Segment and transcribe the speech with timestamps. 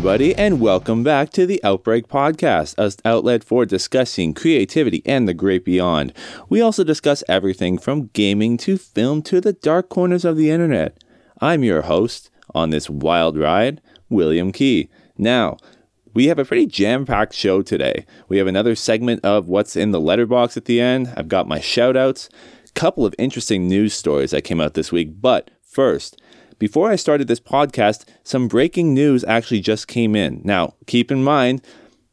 [0.00, 5.34] everybody, and welcome back to the Outbreak Podcast, an outlet for discussing creativity and the
[5.34, 6.14] great beyond.
[6.48, 11.04] We also discuss everything from gaming to film to the dark corners of the internet.
[11.42, 14.88] I'm your host on this wild ride, William Kee.
[15.18, 15.58] Now,
[16.14, 18.06] we have a pretty jam packed show today.
[18.26, 21.12] We have another segment of what's in the letterbox at the end.
[21.14, 22.30] I've got my shout outs,
[22.74, 25.20] couple of interesting news stories that came out this week.
[25.20, 26.18] But first,
[26.60, 30.42] before I started this podcast, some breaking news actually just came in.
[30.44, 31.62] Now, keep in mind,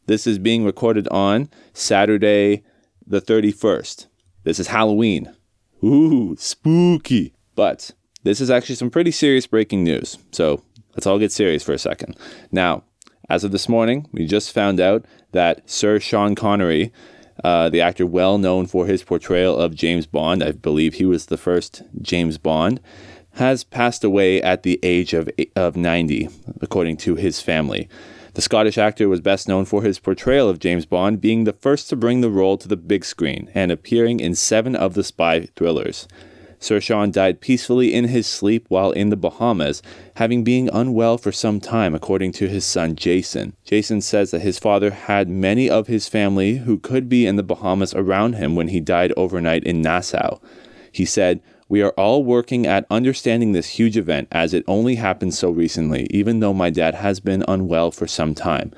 [0.08, 2.64] this is being recorded on Saturday,
[3.06, 4.08] the 31st.
[4.46, 5.36] This is Halloween.
[5.84, 7.34] Ooh, spooky.
[7.56, 7.92] But
[8.24, 10.18] this is actually some pretty serious breaking news.
[10.32, 10.64] So
[10.96, 12.16] let's all get serious for a second.
[12.50, 12.84] Now,
[13.30, 16.94] as of this morning, we just found out that Sir Sean Connery,
[17.44, 21.26] uh, the actor well known for his portrayal of James Bond, I believe he was
[21.26, 22.80] the first James Bond,
[23.38, 26.30] has passed away at the age of, of 90,
[26.62, 27.88] according to his family.
[28.34, 31.90] The Scottish actor was best known for his portrayal of James Bond, being the first
[31.90, 35.48] to bring the role to the big screen and appearing in seven of the spy
[35.56, 36.08] thrillers.
[36.60, 39.82] Sir Sean died peacefully in his sleep while in the Bahamas,
[40.16, 43.56] having been unwell for some time, according to his son Jason.
[43.64, 47.44] Jason says that his father had many of his family who could be in the
[47.44, 50.40] Bahamas around him when he died overnight in Nassau.
[50.92, 55.34] He said, we are all working at understanding this huge event as it only happened
[55.34, 58.72] so recently, even though my dad has been unwell for some time.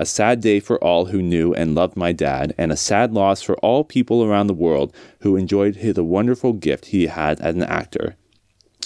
[0.00, 3.42] A sad day for all who knew and loved my dad, and a sad loss
[3.42, 7.62] for all people around the world who enjoyed the wonderful gift he had as an
[7.62, 8.16] actor.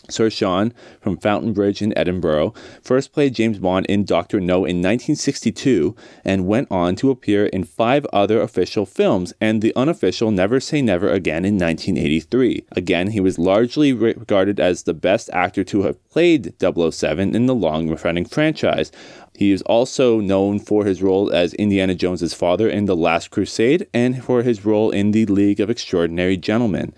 [0.08, 5.94] Sir Sean from Fountainbridge in Edinburgh first played James Bond in Doctor No in 1962
[6.24, 10.82] and went on to appear in five other official films and the unofficial Never Say
[10.82, 12.64] Never Again in 1983.
[12.72, 17.54] Again, he was largely regarded as the best actor to have played 007 in the
[17.54, 18.92] long running franchise.
[19.36, 23.86] He is also known for his role as Indiana Jones's father in The Last Crusade
[23.92, 26.94] and for his role in The League of Extraordinary Gentlemen.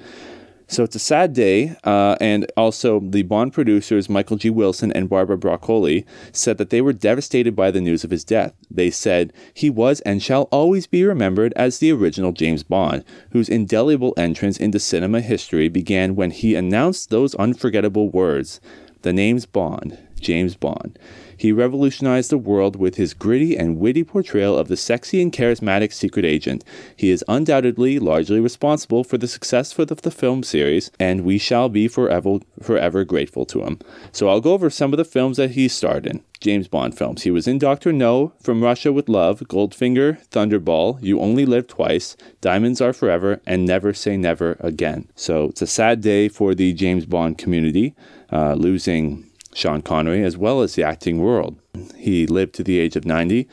[0.70, 4.50] So it's a sad day, uh, and also the Bond producers Michael G.
[4.50, 8.52] Wilson and Barbara Broccoli said that they were devastated by the news of his death.
[8.70, 13.48] They said he was and shall always be remembered as the original James Bond, whose
[13.48, 18.60] indelible entrance into cinema history began when he announced those unforgettable words:
[19.00, 20.98] "The name's Bond, James Bond."
[21.38, 25.92] He revolutionized the world with his gritty and witty portrayal of the sexy and charismatic
[25.92, 26.64] secret agent.
[26.96, 31.68] He is undoubtedly largely responsible for the success of the film series, and we shall
[31.68, 33.78] be forever, forever grateful to him.
[34.10, 36.24] So I'll go over some of the films that he starred in.
[36.40, 37.22] James Bond films.
[37.22, 42.16] He was in Doctor No, From Russia with Love, Goldfinger, Thunderball, You Only Live Twice,
[42.40, 45.08] Diamonds Are Forever, and Never Say Never Again.
[45.14, 47.94] So it's a sad day for the James Bond community,
[48.32, 49.27] uh, losing
[49.58, 51.58] Sean Connery, as well as the acting world.
[51.96, 53.48] He lived to the age of 90,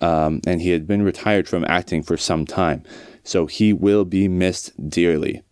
[0.00, 2.84] um, and he had been retired from acting for some time,
[3.24, 5.42] so he will be missed dearly.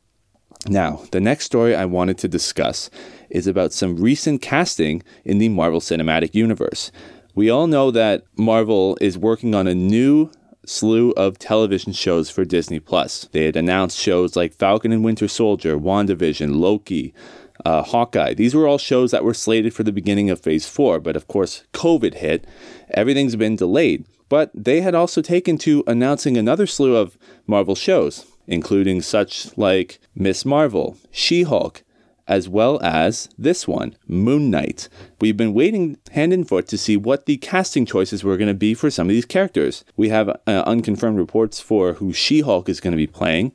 [0.68, 2.90] Now, the next story I wanted to discuss
[3.28, 6.92] is about some recent casting in the Marvel Cinematic Universe.
[7.34, 10.30] We all know that Marvel is working on a new
[10.64, 13.28] slew of television shows for Disney Plus.
[13.32, 17.14] They had announced shows like Falcon and Winter Soldier, WandaVision, Loki,
[17.64, 18.34] uh, Hawkeye.
[18.34, 21.28] These were all shows that were slated for the beginning of Phase 4, but of
[21.28, 22.46] course, COVID hit.
[22.90, 24.04] Everything's been delayed.
[24.28, 27.16] But they had also taken to announcing another slew of
[27.46, 31.82] Marvel shows, including such like Miss Marvel, She Hulk,
[32.28, 34.90] as well as this one, Moon Knight.
[35.20, 38.54] We've been waiting hand and foot to see what the casting choices were going to
[38.54, 39.82] be for some of these characters.
[39.96, 43.52] We have uh, unconfirmed reports for who She Hulk is going to be playing.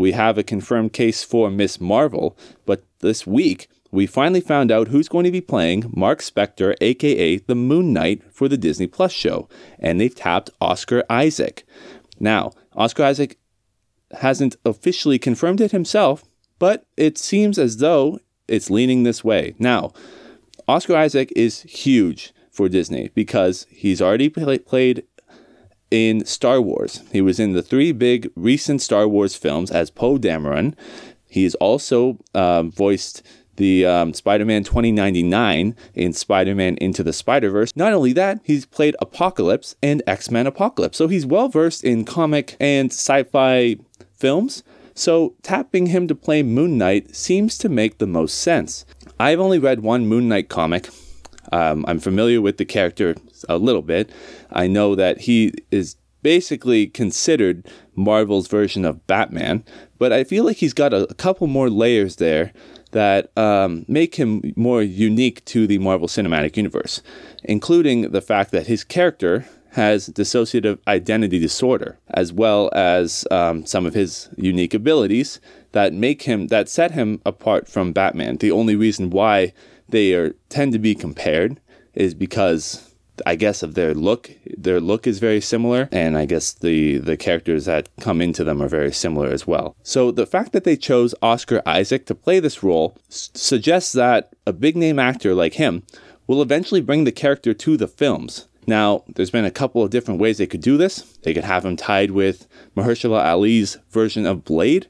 [0.00, 4.88] We have a confirmed case for Miss Marvel, but this week we finally found out
[4.88, 9.12] who's going to be playing Mark Spector, aka the Moon Knight, for the Disney Plus
[9.12, 9.46] show,
[9.78, 11.64] and they've tapped Oscar Isaac.
[12.18, 13.36] Now, Oscar Isaac
[14.12, 16.24] hasn't officially confirmed it himself,
[16.58, 19.54] but it seems as though it's leaning this way.
[19.58, 19.92] Now,
[20.66, 25.04] Oscar Isaac is huge for Disney because he's already play- played
[25.90, 27.02] in Star Wars.
[27.12, 30.74] He was in the three big recent Star Wars films as Poe Dameron.
[31.28, 33.22] He has also um, voiced
[33.56, 37.76] the um, Spider Man 2099 in Spider Man Into the Spider Verse.
[37.76, 40.96] Not only that, he's played Apocalypse and X Men Apocalypse.
[40.96, 43.76] So he's well versed in comic and sci fi
[44.14, 44.62] films.
[44.94, 48.84] So tapping him to play Moon Knight seems to make the most sense.
[49.18, 50.88] I've only read one Moon Knight comic.
[51.52, 53.14] Um, I'm familiar with the character
[53.48, 54.10] a little bit.
[54.52, 59.64] I know that he is basically considered Marvel's version of Batman,
[59.98, 62.52] but I feel like he's got a, a couple more layers there
[62.92, 67.02] that um, make him more unique to the Marvel Cinematic Universe,
[67.44, 73.86] including the fact that his character has dissociative identity disorder, as well as um, some
[73.86, 75.40] of his unique abilities
[75.72, 78.36] that make him that set him apart from Batman.
[78.38, 79.52] The only reason why
[79.90, 81.60] they are tend to be compared
[81.94, 82.94] is because
[83.26, 84.30] I guess of their look.
[84.56, 88.62] Their look is very similar, and I guess the the characters that come into them
[88.62, 89.76] are very similar as well.
[89.82, 94.32] So the fact that they chose Oscar Isaac to play this role s- suggests that
[94.46, 95.82] a big name actor like him
[96.26, 98.46] will eventually bring the character to the films.
[98.66, 101.00] Now, there's been a couple of different ways they could do this.
[101.22, 102.46] They could have him tied with
[102.76, 104.86] Mahershala Ali's version of Blade.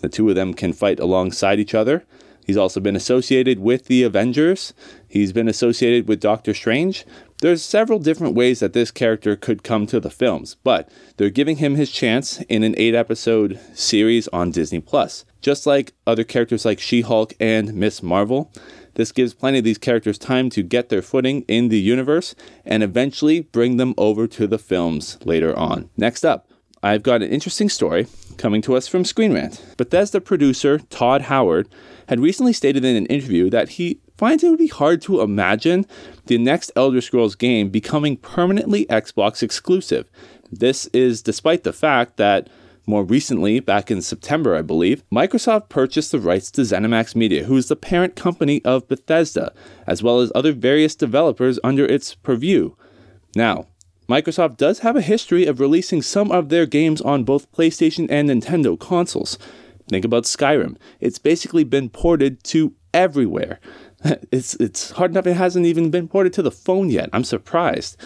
[0.00, 2.04] The two of them can fight alongside each other.
[2.44, 4.74] He's also been associated with the Avengers.
[5.08, 7.04] He's been associated with Doctor Strange.
[7.40, 11.56] There's several different ways that this character could come to the films, but they're giving
[11.56, 15.24] him his chance in an 8-episode series on Disney Plus.
[15.40, 18.52] Just like other characters like She-Hulk and Miss Marvel,
[18.94, 22.34] this gives plenty of these characters time to get their footing in the universe
[22.64, 25.90] and eventually bring them over to the films later on.
[25.96, 26.48] Next up,
[26.82, 28.08] I've got an interesting story
[28.38, 29.64] coming to us from Screen Rant.
[29.76, 31.68] Bethesda producer Todd Howard
[32.08, 35.86] had recently stated in an interview that he finds it would be hard to imagine
[36.26, 40.10] the next Elder Scrolls game becoming permanently Xbox exclusive.
[40.50, 42.48] This is despite the fact that
[42.84, 47.56] more recently, back in September, I believe, Microsoft purchased the rights to ZeniMax Media, who
[47.56, 49.52] is the parent company of Bethesda,
[49.86, 52.74] as well as other various developers under its purview.
[53.36, 53.68] Now,
[54.12, 58.28] Microsoft does have a history of releasing some of their games on both PlayStation and
[58.28, 59.38] Nintendo consoles.
[59.88, 60.76] Think about Skyrim.
[61.00, 63.58] It's basically been ported to everywhere.
[64.30, 67.08] It's it's hard enough it hasn't even been ported to the phone yet.
[67.14, 67.96] I'm surprised.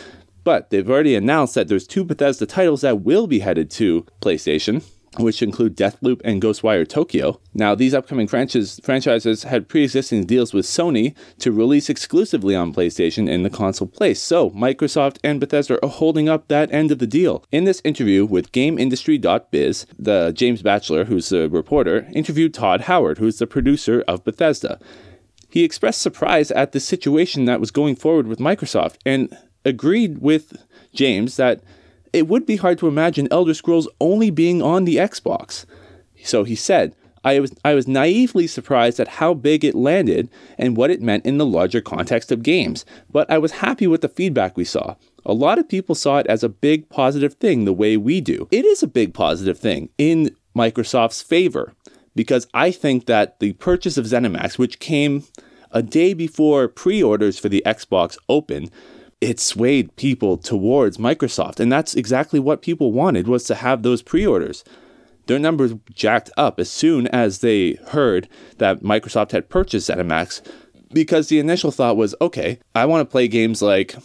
[0.44, 4.84] But they've already announced that there's two Bethesda titles that will be headed to PlayStation,
[5.18, 7.40] which include Deathloop and Ghostwire Tokyo.
[7.54, 12.74] Now, these upcoming franchise, franchises had pre existing deals with Sony to release exclusively on
[12.74, 16.98] PlayStation in the console place, so Microsoft and Bethesda are holding up that end of
[16.98, 17.44] the deal.
[17.50, 23.38] In this interview with GameIndustry.biz, the James Batchelor, who's the reporter, interviewed Todd Howard, who's
[23.38, 24.78] the producer of Bethesda.
[25.48, 29.34] He expressed surprise at the situation that was going forward with Microsoft and
[29.64, 30.62] agreed with
[30.92, 31.62] James that
[32.12, 35.64] it would be hard to imagine Elder Scrolls only being on the Xbox.
[36.22, 36.94] So he said,
[37.24, 41.26] I was, I was naively surprised at how big it landed and what it meant
[41.26, 44.94] in the larger context of games, but I was happy with the feedback we saw.
[45.24, 48.46] A lot of people saw it as a big positive thing the way we do.
[48.52, 51.74] It is a big positive thing in Microsoft's favor
[52.14, 55.24] because I think that the purchase of ZeniMax, which came
[55.72, 58.70] a day before pre orders for the Xbox opened,
[59.20, 61.60] it swayed people towards Microsoft.
[61.60, 64.64] And that's exactly what people wanted was to have those pre-orders.
[65.26, 68.28] Their numbers jacked up as soon as they heard
[68.58, 70.42] that Microsoft had purchased ZeniMax
[70.92, 73.96] because the initial thought was, okay, I want to play games like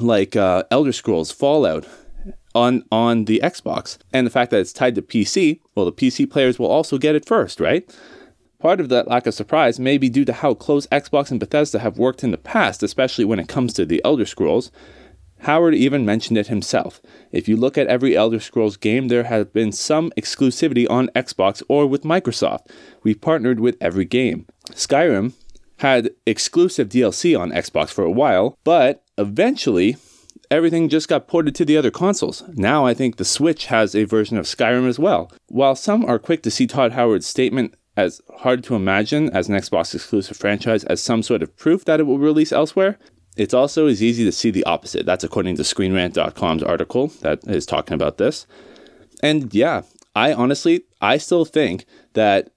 [0.00, 1.86] like uh, Elder Scrolls, Fallout
[2.54, 6.28] on on the Xbox, and the fact that it's tied to PC, well, the PC
[6.28, 7.88] players will also get it first, right?
[8.58, 11.78] Part of that lack of surprise may be due to how close Xbox and Bethesda
[11.80, 14.70] have worked in the past, especially when it comes to the Elder Scrolls.
[15.40, 17.02] Howard even mentioned it himself.
[17.30, 21.62] If you look at every Elder Scrolls game, there has been some exclusivity on Xbox
[21.68, 22.70] or with Microsoft.
[23.02, 24.46] We've partnered with every game.
[24.70, 25.34] Skyrim
[25.80, 29.96] had exclusive DLC on Xbox for a while, but eventually
[30.50, 32.42] everything just got ported to the other consoles.
[32.54, 35.30] Now I think the Switch has a version of Skyrim as well.
[35.48, 39.54] While some are quick to see Todd Howard's statement as hard to imagine as an
[39.54, 42.98] Xbox exclusive franchise as some sort of proof that it will release elsewhere,
[43.36, 45.06] it's also as easy to see the opposite.
[45.06, 48.46] That's according to ScreenRant.com's article that is talking about this.
[49.22, 49.82] And yeah,
[50.14, 52.50] I honestly, I still think that,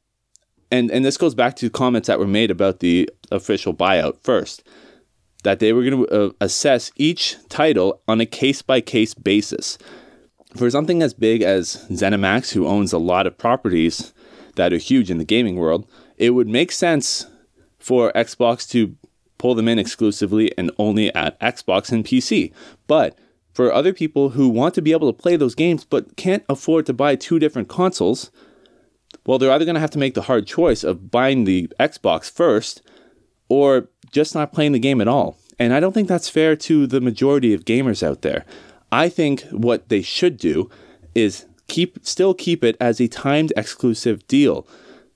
[0.72, 4.64] and, and this goes back to comments that were made about the official buyout first,
[5.44, 9.78] that they were going to uh, assess each title on a case by case basis.
[10.56, 14.14] For something as big as ZeniMax, who owns a lot of properties
[14.60, 17.26] that are huge in the gaming world, it would make sense
[17.80, 18.96] for Xbox to
[19.38, 22.54] pull them in exclusively and only at Xbox and PC.
[22.86, 23.18] But
[23.54, 26.86] for other people who want to be able to play those games but can't afford
[26.88, 28.32] to buy two different consoles,
[29.26, 32.30] well, they're either going to have to make the hard choice of buying the Xbox
[32.30, 32.82] first
[33.48, 35.38] or just not playing the game at all.
[35.58, 38.46] And I don't think that's fair to the majority of gamers out there.
[38.92, 40.70] I think what they should do
[41.16, 44.68] is keep still keep it as a timed exclusive deal.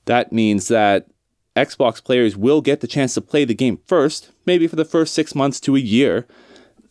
[0.05, 1.07] That means that
[1.55, 5.13] Xbox players will get the chance to play the game first, maybe for the first
[5.13, 6.27] 6 months to a year,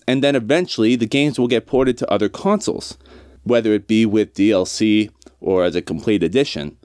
[0.07, 2.97] and then eventually the games will get ported to other consoles,
[3.43, 6.77] whether it be with DLC or as a complete edition.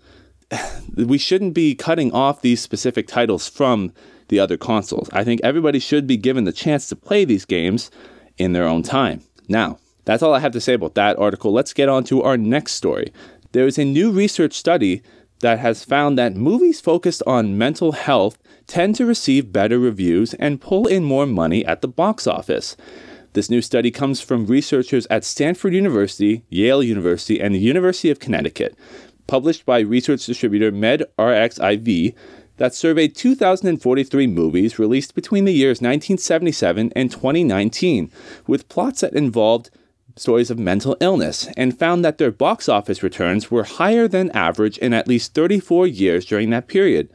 [0.96, 3.94] we shouldn't be cutting off these specific titles from
[4.30, 5.10] the other consoles.
[5.14, 7.92] I think everybody should be given the chance to play these games
[8.38, 9.22] in their own time.
[9.48, 11.52] Now, that's all I have to say about that article.
[11.52, 13.12] Let's get on to our next story.
[13.52, 15.02] There is a new research study
[15.42, 18.38] that has found that movies focused on mental health
[18.68, 22.78] tend to receive better reviews and pull in more money at the box office.
[23.34, 28.20] This new study comes from researchers at Stanford University, Yale University, and the University of
[28.20, 28.78] Connecticut,
[29.28, 32.16] published by research distributor MedRxiv,
[32.56, 38.10] that surveyed 2,043 movies released between the years 1977 and 2019,
[38.48, 39.70] with plots that involved
[40.20, 44.78] stories of mental illness, and found that their box office returns were higher than average
[44.80, 47.10] in at least 34 years during that period.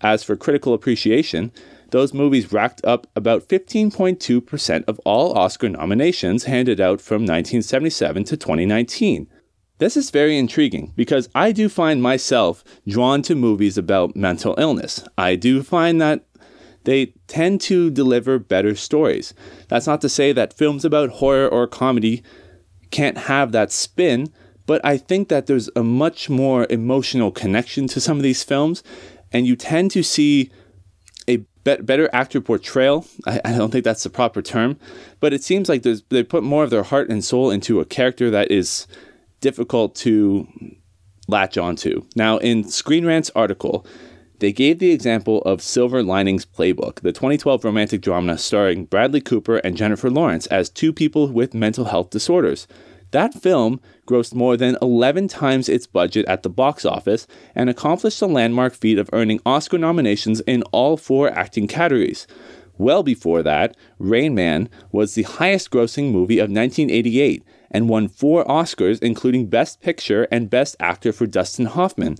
[0.00, 1.52] As for critical appreciation,
[1.90, 8.36] those movies racked up about 15.2% of all Oscar nominations handed out from 1977 to
[8.36, 9.28] 2019.
[9.78, 15.04] This is very intriguing because I do find myself drawn to movies about mental illness.
[15.16, 16.24] I do find that
[16.84, 19.34] they tend to deliver better stories.
[19.68, 22.22] That's not to say that films about horror or comedy
[22.90, 24.32] can't have that spin,
[24.66, 28.82] but I think that there's a much more emotional connection to some of these films,
[29.32, 30.50] and you tend to see
[31.26, 33.06] a be- better actor portrayal.
[33.26, 34.78] I, I, don't think that's the proper term,
[35.20, 38.30] but it seems like they put more of their heart and soul into a character
[38.30, 38.86] that is
[39.40, 40.46] difficult to
[41.28, 42.02] latch onto.
[42.16, 43.86] Now, in Screen Rant's article,
[44.38, 49.56] they gave the example of Silver Linings Playbook, the 2012 romantic drama starring Bradley Cooper
[49.58, 52.68] and Jennifer Lawrence as two people with mental health disorders.
[53.10, 58.20] That film grossed more than 11 times its budget at the box office and accomplished
[58.20, 62.26] the landmark feat of earning Oscar nominations in all four acting categories.
[62.76, 68.44] Well before that, Rain Man was the highest grossing movie of 1988 and won four
[68.44, 72.18] Oscars, including Best Picture and Best Actor for Dustin Hoffman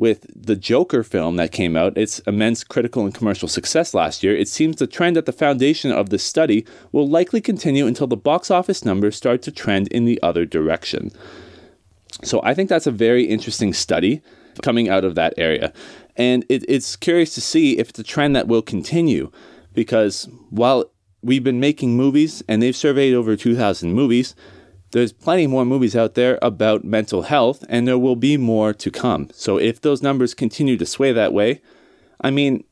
[0.00, 4.34] with the Joker film that came out, its immense critical and commercial success last year,
[4.34, 8.16] it seems the trend at the foundation of this study will likely continue until the
[8.16, 11.10] box office numbers start to trend in the other direction.
[12.24, 14.22] So I think that's a very interesting study
[14.62, 15.70] coming out of that area.
[16.16, 19.30] And it, it's curious to see if it's a trend that will continue
[19.74, 20.90] because while
[21.20, 24.34] we've been making movies and they've surveyed over 2,000 movies,
[24.92, 28.90] there's plenty more movies out there about mental health, and there will be more to
[28.90, 29.28] come.
[29.32, 31.62] So if those numbers continue to sway that way,
[32.20, 32.64] I mean,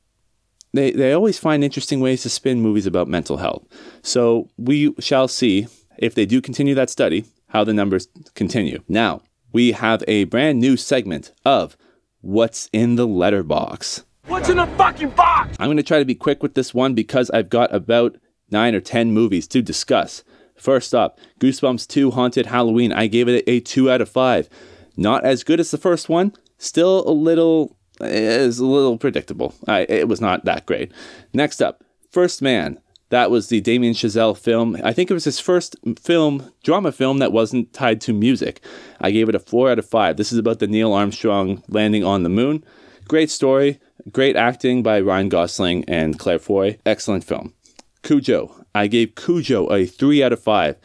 [0.73, 3.65] they, they always find interesting ways to spin movies about mental health.
[4.03, 5.67] So we shall see
[5.99, 8.83] if they do continue that study, how the numbers continue.
[8.89, 9.23] Now,
[9.53, 11.77] we have a brand new segment of
[12.21, 14.05] What's in the Letterbox.
[14.27, 15.57] What's in the fucking box?
[15.59, 18.17] I'm going to try to be quick with this one because I've got about
[18.51, 20.23] nine or ten movies to discuss.
[20.59, 22.93] First up, Goosebumps 2 Haunted Halloween.
[22.93, 24.49] I gave it a 2 out of 5.
[24.97, 29.55] Not as good as the first one, still a little is a little predictable.
[29.67, 30.93] I, it was not that great.
[31.33, 32.81] Next up, First Man.
[33.11, 34.77] That was the Damien Chazelle film.
[34.85, 38.63] I think it was his first film, drama film that wasn't tied to music.
[39.01, 40.19] I gave it a 4 out of 5.
[40.19, 42.63] This is about the Neil Armstrong landing on the moon.
[43.07, 43.81] Great story,
[44.13, 46.79] great acting by Ryan Gosling and Claire Foy.
[46.85, 47.55] Excellent film.
[48.03, 48.58] Cujo.
[48.75, 50.77] I gave Cujo a 3 out of 5.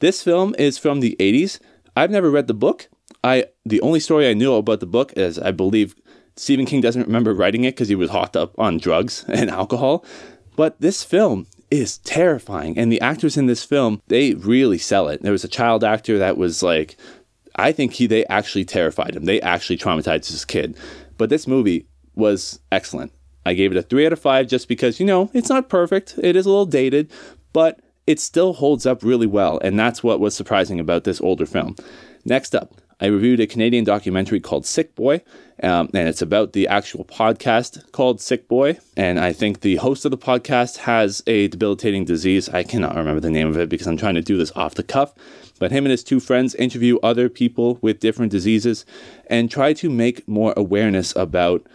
[0.00, 1.58] This film is from the 80s.
[1.96, 2.88] I've never read the book.
[3.24, 5.94] I the only story I knew about the book is I believe
[6.36, 10.04] Stephen King doesn't remember writing it because he was hooked up on drugs and alcohol.
[10.54, 15.22] But this film is terrifying, and the actors in this film they really sell it.
[15.22, 16.96] There was a child actor that was like,
[17.56, 19.24] I think he they actually terrified him.
[19.24, 20.76] They actually traumatized this kid.
[21.18, 23.12] But this movie was excellent.
[23.46, 26.18] I gave it a 3 out of 5 just because, you know, it's not perfect.
[26.22, 27.10] It is a little dated,
[27.52, 29.58] but it still holds up really well.
[29.62, 31.76] And that's what was surprising about this older film.
[32.24, 35.22] Next up, I reviewed a Canadian documentary called Sick Boy,
[35.62, 38.78] um, and it's about the actual podcast called Sick Boy.
[38.96, 42.48] And I think the host of the podcast has a debilitating disease.
[42.48, 44.82] I cannot remember the name of it because I'm trying to do this off the
[44.82, 45.14] cuff.
[45.58, 48.84] But him and his two friends interview other people with different diseases
[49.28, 51.66] and try to make more awareness about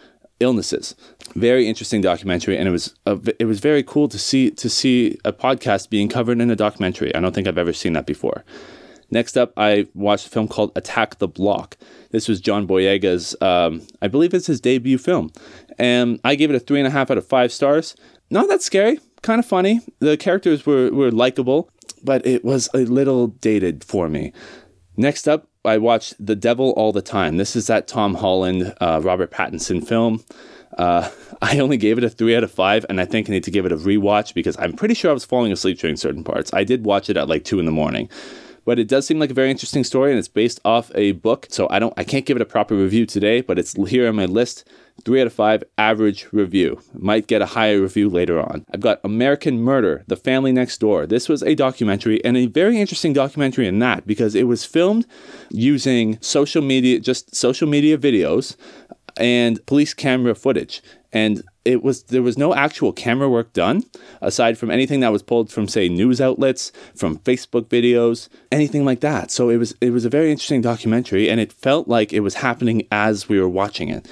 [0.41, 0.95] illnesses.
[1.35, 5.17] Very interesting documentary, and it was a, it was very cool to see to see
[5.23, 7.13] a podcast being covered in a documentary.
[7.15, 8.43] I don't think I've ever seen that before.
[9.11, 11.77] Next up, I watched a film called Attack the Block.
[12.11, 15.31] This was John Boyega's, um, I believe it's his debut film,
[15.77, 17.93] and I gave it a three and a half out of five stars.
[18.29, 19.81] Not that scary, kind of funny.
[19.99, 21.69] The characters were were likable,
[22.03, 24.31] but it was a little dated for me.
[24.97, 27.37] Next up, I watched The Devil All the Time.
[27.37, 30.23] This is that Tom Holland, uh, Robert Pattinson film.
[30.77, 31.09] Uh,
[31.41, 33.51] I only gave it a three out of five, and I think I need to
[33.51, 36.53] give it a rewatch because I'm pretty sure I was falling asleep during certain parts.
[36.53, 38.09] I did watch it at like two in the morning,
[38.65, 41.47] but it does seem like a very interesting story and it's based off a book.
[41.49, 44.15] So I don't I can't give it a proper review today, but it's here on
[44.15, 44.67] my list.
[45.01, 46.81] 3 out of 5 average review.
[46.93, 48.65] Might get a higher review later on.
[48.73, 51.07] I've got American Murder, The Family Next Door.
[51.07, 55.05] This was a documentary and a very interesting documentary in that because it was filmed
[55.49, 58.55] using social media just social media videos
[59.17, 60.81] and police camera footage.
[61.11, 63.83] And it was there was no actual camera work done
[64.21, 69.01] aside from anything that was pulled from say news outlets from facebook videos anything like
[69.01, 72.21] that so it was it was a very interesting documentary and it felt like it
[72.21, 74.07] was happening as we were watching it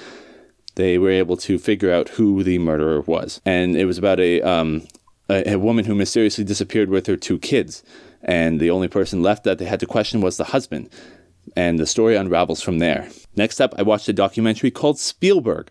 [0.80, 3.40] they were able to figure out who the murderer was.
[3.44, 4.86] And it was about a um,
[5.28, 7.82] a, a woman who mysteriously disappeared with her two kids.
[8.22, 10.90] And the only person left that they had to question was the husband.
[11.56, 13.08] And the story unravels from there.
[13.34, 15.70] Next up i watched a documentary called spielberg.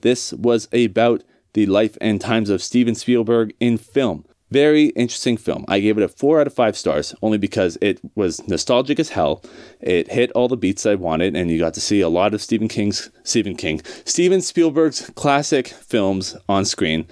[0.00, 4.24] This was about the life and times of Steven Spielberg in film.
[4.50, 5.64] Very interesting film.
[5.68, 9.10] I gave it a 4 out of 5 stars only because it was nostalgic as
[9.10, 9.42] hell.
[9.80, 12.42] It hit all the beats I wanted and you got to see a lot of
[12.42, 17.06] Stephen King's Stephen King, Steven Spielberg's classic films on screen.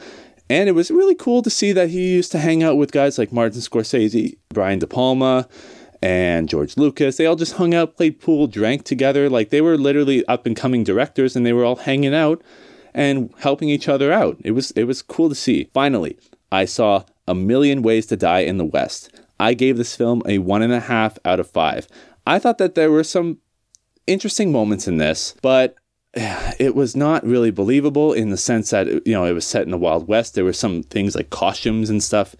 [0.51, 3.19] And it was really cool to see that he used to hang out with guys
[3.19, 5.47] like Martin Scorsese, Brian De Palma,
[6.03, 7.17] and George Lucas.
[7.17, 9.29] They all just hung out, played pool, drank together.
[9.29, 12.43] Like they were literally up and coming directors and they were all hanging out
[12.95, 14.39] and helping each other out.
[14.43, 15.71] It was it was cool to see.
[15.75, 16.19] Finally,
[16.51, 19.11] I saw A Million Ways to Die in the West.
[19.39, 21.87] I gave this film a one and a half out of five.
[22.27, 23.39] I thought that there were some
[24.07, 25.77] interesting moments in this, but
[26.59, 29.71] it was not really believable in the sense that you know it was set in
[29.71, 30.35] the Wild West.
[30.35, 32.35] There were some things like costumes and stuff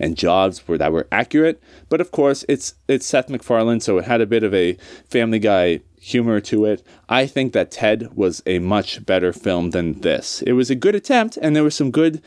[0.00, 4.20] and jobs that were accurate, but of course it's it's Seth MacFarlane, so it had
[4.20, 4.74] a bit of a
[5.10, 6.82] Family Guy humor to it.
[7.08, 10.42] I think that Ted was a much better film than this.
[10.42, 12.22] It was a good attempt and there were some good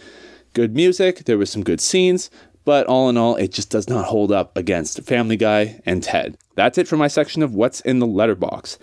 [0.54, 2.30] good music, there was some good scenes,
[2.66, 6.38] but all in all it just does not hold up against Family Guy and Ted.
[6.56, 8.78] That's it for my section of what's in the letterbox.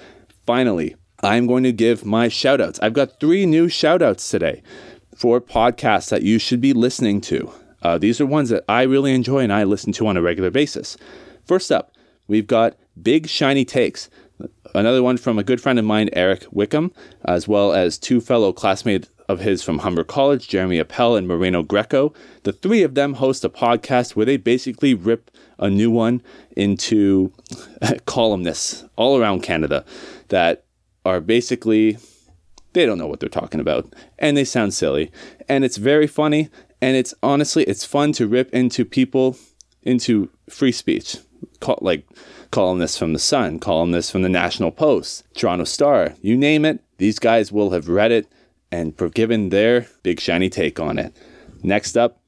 [0.47, 2.79] Finally, I'm going to give my shoutouts.
[2.83, 4.63] I've got 3 new shoutouts today
[5.17, 7.53] for podcasts that you should be listening to.
[7.83, 10.51] Uh, these are ones that I really enjoy and I listen to on a regular
[10.51, 10.97] basis.
[11.45, 11.93] First up,
[12.27, 14.09] we've got Big Shiny Takes
[14.75, 16.93] another one from a good friend of mine, Eric Wickham,
[17.25, 21.63] as well as two fellow classmates of his from Humber College, Jeremy Appel and Moreno
[21.63, 22.15] Greco.
[22.45, 26.23] The three of them host a podcast where they basically rip a new one
[26.57, 27.33] into
[28.07, 29.85] columnists all around Canada
[30.29, 30.65] that
[31.05, 31.99] are basically
[32.73, 35.11] they don't know what they're talking about and they sound silly
[35.49, 36.51] and it's very funny
[36.83, 39.37] and it's honestly it's fun to rip into people
[39.83, 41.17] into free speech
[41.81, 42.07] like
[42.51, 47.19] columnists from The Sun, columnists from the National Post, Toronto Star, you name it, these
[47.19, 48.31] guys will have read it
[48.71, 51.17] and for given their big shiny take on it.
[51.63, 52.21] Next up,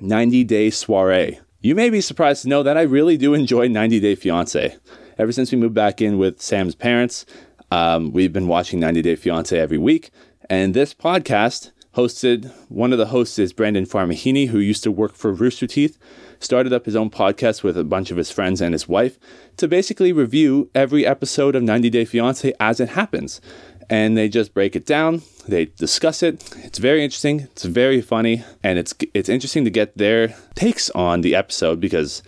[0.00, 1.40] 90 Day Soiree.
[1.60, 4.76] You may be surprised to know that I really do enjoy 90 Day Fiance.
[5.18, 7.26] Ever since we moved back in with Sam's parents,
[7.70, 10.10] um, we've been watching 90 Day Fiance every week.
[10.48, 15.14] And this podcast hosted, one of the hosts is Brandon Farmahini, who used to work
[15.14, 15.98] for Rooster Teeth
[16.40, 19.18] started up his own podcast with a bunch of his friends and his wife
[19.56, 23.40] to basically review every episode of 90 Day Fiancé as it happens.
[23.88, 26.42] And they just break it down, they discuss it.
[26.64, 31.20] It's very interesting, it's very funny, and it's it's interesting to get their takes on
[31.20, 32.22] the episode because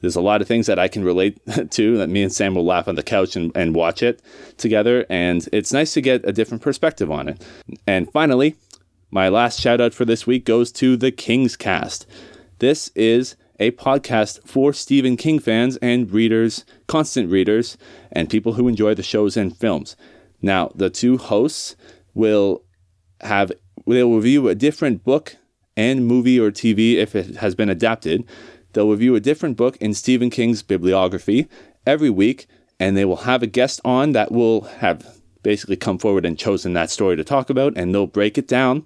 [0.00, 1.38] there's a lot of things that I can relate
[1.70, 4.22] to that me and Sam will laugh on the couch and, and watch it
[4.56, 5.06] together.
[5.08, 7.44] And it's nice to get a different perspective on it.
[7.86, 8.56] And finally,
[9.10, 12.06] my last shout out for this week goes to the Kingscast.
[12.58, 17.76] This is a podcast for Stephen King fans and readers, constant readers,
[18.10, 19.96] and people who enjoy the shows and films.
[20.42, 21.76] Now, the two hosts
[22.14, 22.62] will
[23.20, 23.52] have
[23.86, 25.36] they'll review a different book
[25.76, 28.24] and movie or TV if it has been adapted.
[28.72, 31.48] They'll review a different book in Stephen King's bibliography
[31.86, 32.46] every week,
[32.78, 36.72] and they will have a guest on that will have basically come forward and chosen
[36.74, 38.84] that story to talk about, and they'll break it down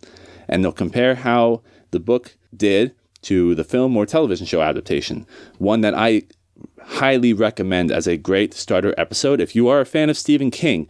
[0.49, 5.27] and they'll compare how the book did to the film or television show adaptation.
[5.59, 6.23] One that I
[6.83, 9.41] highly recommend as a great starter episode.
[9.41, 10.89] If you are a fan of Stephen King,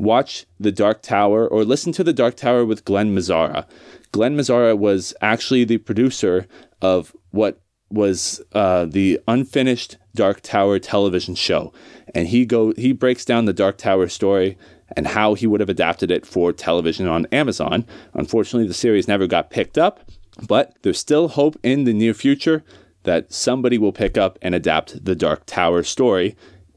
[0.00, 3.66] watch The Dark Tower or listen to The Dark Tower with Glenn Mazzara.
[4.12, 6.46] Glenn Mazzara was actually the producer
[6.80, 7.60] of what
[7.90, 11.72] was uh, the unfinished Dark Tower television show,
[12.14, 14.56] and he go he breaks down the Dark Tower story
[14.96, 17.84] and how he would have adapted it for television on Amazon.
[18.14, 20.00] Unfortunately, the series never got picked up,
[20.48, 22.64] but there's still hope in the near future
[23.04, 26.36] that somebody will pick up and adapt the Dark Tower story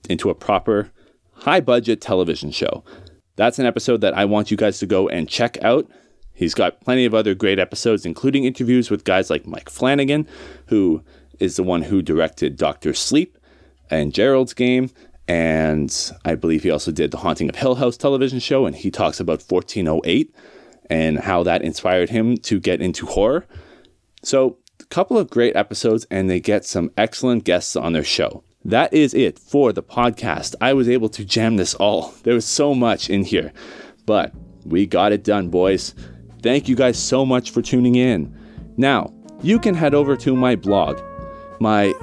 [0.10, 0.92] into a proper
[1.34, 2.84] high budget television show.
[3.36, 5.90] That's an episode that I want you guys to go and check out.
[6.34, 10.28] He's got plenty of other great episodes, including interviews with guys like Mike Flanagan,
[10.68, 11.04] who
[11.40, 13.38] is the one who directed Doctor Sleep,
[13.90, 14.90] and Gerald's Game.
[15.28, 18.92] And I believe he also did the Haunting of Hill House television show, and he
[18.92, 20.34] talks about 1408
[20.90, 23.46] and how that inspired him to get into horror.
[24.22, 28.44] So, a couple of great episodes, and they get some excellent guests on their show.
[28.66, 30.56] That is it for the podcast.
[30.62, 32.14] I was able to jam this all.
[32.24, 33.52] There was so much in here,
[34.06, 34.34] but
[34.66, 35.94] we got it done, boys.
[36.42, 38.34] Thank you guys so much for tuning in.
[38.78, 41.02] Now, you can head over to my blog.
[41.60, 41.94] My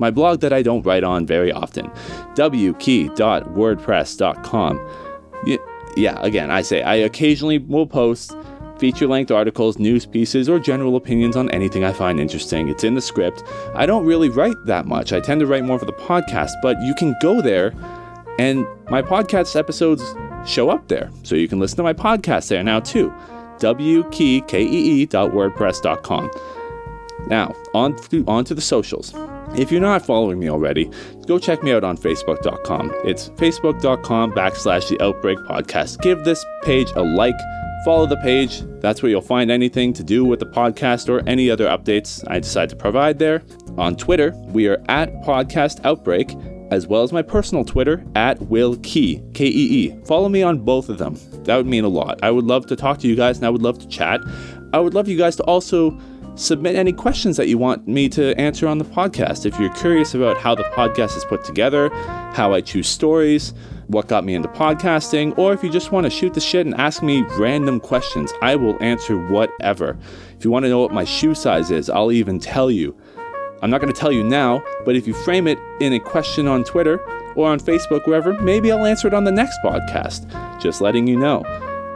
[0.00, 1.88] my blog that I don't write on very often,
[2.34, 4.90] wkee.wordpress.com.
[5.96, 8.36] Yeah, again, I say I occasionally will post
[8.78, 12.68] feature length articles, news pieces, or general opinions on anything I find interesting.
[12.68, 13.42] It's in the script.
[13.74, 15.12] I don't really write that much.
[15.12, 17.72] I tend to write more for the podcast, but you can go there
[18.38, 20.02] and my podcast episodes
[20.46, 21.10] show up there.
[21.22, 23.12] So you can listen to my podcast there now too.
[23.58, 26.30] wkee.wordpress.com.
[27.26, 29.14] Now, on to, on to the socials.
[29.56, 30.90] If you're not following me already,
[31.26, 32.92] go check me out on Facebook.com.
[33.04, 36.00] It's Facebook.com backslash The Outbreak Podcast.
[36.00, 37.36] Give this page a like,
[37.84, 38.62] follow the page.
[38.80, 42.38] That's where you'll find anything to do with the podcast or any other updates I
[42.38, 43.42] decide to provide there.
[43.76, 46.34] On Twitter, we are at Podcast Outbreak,
[46.70, 49.96] as well as my personal Twitter at Will Kee, K E E.
[50.06, 51.16] Follow me on both of them.
[51.44, 52.18] That would mean a lot.
[52.22, 54.20] I would love to talk to you guys and I would love to chat.
[54.72, 55.98] I would love you guys to also
[56.36, 59.46] submit any questions that you want me to answer on the podcast.
[59.46, 61.90] If you're curious about how the podcast is put together,
[62.34, 63.54] how I choose stories,
[63.94, 66.74] what got me into podcasting, or if you just want to shoot the shit and
[66.74, 69.96] ask me random questions, I will answer whatever.
[70.36, 72.96] If you want to know what my shoe size is, I'll even tell you.
[73.62, 76.46] I'm not going to tell you now, but if you frame it in a question
[76.46, 77.00] on Twitter
[77.34, 80.28] or on Facebook, wherever, maybe I'll answer it on the next podcast.
[80.60, 81.42] Just letting you know.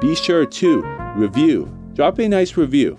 [0.01, 0.83] Be sure to
[1.17, 2.99] review, drop a nice review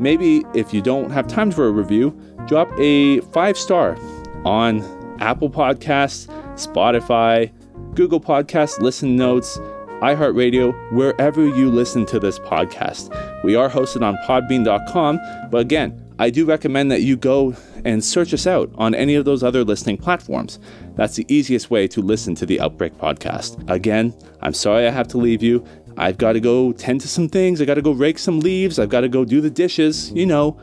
[0.00, 2.10] maybe if you don't have time for a review,
[2.46, 3.96] drop a five star
[4.44, 4.82] on
[5.20, 7.50] Apple Podcasts, Spotify,
[7.98, 9.58] Google Podcasts, Listen Notes,
[10.02, 13.42] iHeartRadio, wherever you listen to this podcast.
[13.42, 15.18] We are hosted on podbean.com,
[15.50, 19.24] but again, I do recommend that you go and search us out on any of
[19.24, 20.60] those other listening platforms.
[20.94, 23.68] That's the easiest way to listen to the Outbreak podcast.
[23.68, 25.64] Again, I'm sorry I have to leave you.
[25.96, 27.60] I've got to go tend to some things.
[27.60, 28.78] I got to go rake some leaves.
[28.78, 30.12] I've got to go do the dishes.
[30.12, 30.56] You know,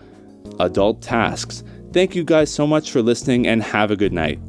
[0.62, 1.65] adult tasks.
[1.91, 4.39] Thank you guys so much for listening and have a good night.